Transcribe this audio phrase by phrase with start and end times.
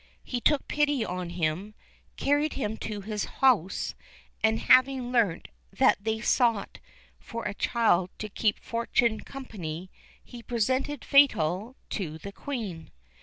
[0.23, 1.75] He took pity on him,
[2.17, 3.93] carried him to his house,
[4.43, 6.79] and having learnt that they sought
[7.19, 9.91] for a child to keep Fortuné company,
[10.23, 12.89] he presented Fatal to the Queen.